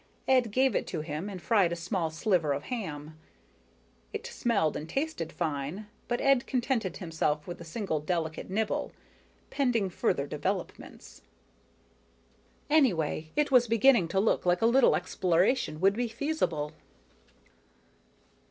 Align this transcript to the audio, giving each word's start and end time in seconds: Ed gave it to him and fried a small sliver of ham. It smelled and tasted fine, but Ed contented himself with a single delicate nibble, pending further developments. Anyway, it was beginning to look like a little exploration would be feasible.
Ed 0.27 0.49
gave 0.51 0.75
it 0.75 0.87
to 0.87 1.01
him 1.01 1.29
and 1.29 1.39
fried 1.39 1.71
a 1.71 1.75
small 1.75 2.09
sliver 2.09 2.53
of 2.53 2.63
ham. 2.63 3.19
It 4.13 4.25
smelled 4.25 4.75
and 4.75 4.89
tasted 4.89 5.31
fine, 5.31 5.85
but 6.07 6.19
Ed 6.19 6.47
contented 6.47 6.97
himself 6.97 7.45
with 7.45 7.61
a 7.61 7.63
single 7.63 7.99
delicate 7.99 8.49
nibble, 8.49 8.93
pending 9.51 9.91
further 9.91 10.25
developments. 10.25 11.21
Anyway, 12.67 13.29
it 13.35 13.51
was 13.51 13.67
beginning 13.67 14.07
to 14.07 14.19
look 14.19 14.43
like 14.43 14.63
a 14.63 14.65
little 14.65 14.95
exploration 14.95 15.79
would 15.79 15.93
be 15.93 16.07
feasible. 16.07 16.71